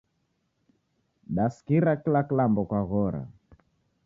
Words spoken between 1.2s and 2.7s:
Dasikira kila kilambo